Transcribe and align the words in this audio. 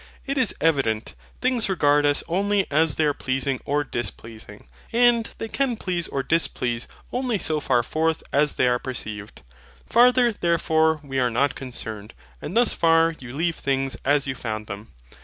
It 0.25 0.35
is 0.35 0.55
evident, 0.59 1.13
things 1.41 1.69
regard 1.69 2.07
us 2.07 2.23
only 2.27 2.65
as 2.71 2.95
they 2.95 3.05
are 3.05 3.13
pleasing 3.13 3.59
or 3.65 3.83
displeasing: 3.83 4.65
and 4.91 5.29
they 5.37 5.47
can 5.47 5.77
please 5.77 6.07
or 6.07 6.23
displease 6.23 6.87
only 7.13 7.37
so 7.37 7.59
far 7.59 7.83
forth 7.83 8.23
as 8.33 8.55
they 8.55 8.67
are 8.67 8.79
perceived. 8.79 9.43
Farther, 9.87 10.33
therefore, 10.33 10.99
we 11.03 11.19
are 11.19 11.29
not 11.29 11.53
concerned; 11.53 12.15
and 12.41 12.57
thus 12.57 12.73
far 12.73 13.13
you 13.19 13.31
leave 13.35 13.57
things 13.57 13.95
as 14.03 14.25
you 14.25 14.33
found 14.33 14.65
them. 14.65 14.87